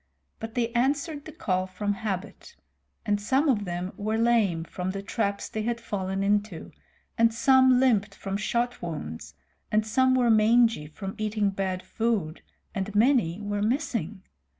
[0.39, 2.55] But they answered the call from habit;
[3.05, 6.71] and some of them were lame from the traps they had fallen into,
[7.19, 9.35] and some limped from shot wounds,
[9.71, 12.41] and some were mangy from eating bad food,
[12.73, 14.23] and many were missing.